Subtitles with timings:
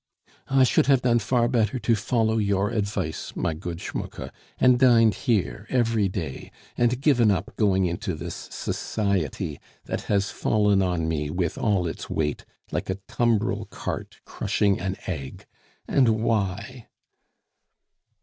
[0.49, 5.13] "I should have done far better to follow your advice, my good Schmucke, and dined
[5.13, 11.29] here every day, and given up going into this society, that has fallen on me
[11.29, 15.45] with all its weight, like a tumbril cart crushing an egg!
[15.87, 16.87] And why?"